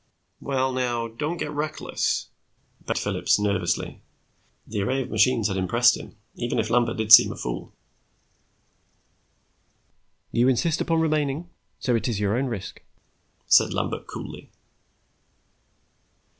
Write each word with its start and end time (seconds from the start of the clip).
"Well, 0.39 0.73
now, 0.73 1.07
don't 1.07 1.37
get 1.37 1.51
reckless," 1.51 2.29
begged 2.87 2.97
Phillips 2.97 3.37
nervously. 3.37 4.01
The 4.65 4.81
array 4.81 5.03
of 5.03 5.11
machines 5.11 5.47
had 5.47 5.57
impressed 5.57 5.95
him, 5.95 6.17
even 6.33 6.57
if 6.57 6.71
Lambert 6.71 6.97
did 6.97 7.11
seem 7.13 7.31
a 7.31 7.35
fool. 7.35 7.71
"You 10.31 10.47
insist 10.47 10.81
upon 10.81 11.01
remaining, 11.01 11.51
so 11.77 11.95
it 11.95 12.07
is 12.07 12.19
your 12.19 12.35
own 12.35 12.47
risk," 12.47 12.81
said 13.45 13.75
Lambert 13.75 14.07
coolly. 14.07 14.49